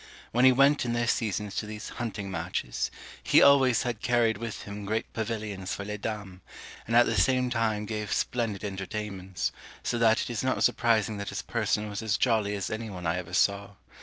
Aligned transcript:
When 0.31 0.45
he 0.45 0.51
went 0.51 0.83
in 0.83 0.93
their 0.93 1.05
seasons 1.05 1.53
to 1.57 1.67
these 1.67 1.89
hunting 1.89 2.31
matches, 2.31 2.89
he 3.21 3.39
always 3.39 3.83
had 3.83 4.01
carried 4.01 4.39
with 4.39 4.63
him 4.63 4.83
great 4.83 5.13
pavilions 5.13 5.75
for 5.75 5.85
les 5.85 5.99
dames, 5.99 6.39
and 6.87 6.95
at 6.95 7.05
the 7.05 7.13
same 7.15 7.51
time 7.51 7.85
gave 7.85 8.11
splendid 8.11 8.63
entertainments; 8.63 9.51
so 9.83 9.99
that 9.99 10.23
it 10.23 10.31
is 10.31 10.43
not 10.43 10.63
surprising 10.63 11.17
that 11.17 11.29
his 11.29 11.43
person 11.43 11.87
was 11.87 12.01
as 12.01 12.17
jolly 12.17 12.55
as 12.55 12.71
any 12.71 12.89
one 12.89 13.05
I 13.05 13.17
ever 13.17 13.33
saw. 13.35 13.75